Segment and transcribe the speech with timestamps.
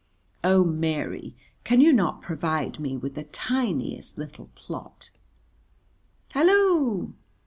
[0.43, 5.11] Oh, Mary, can you not provide me with the tiniest little plot?
[6.29, 7.13] Hallo!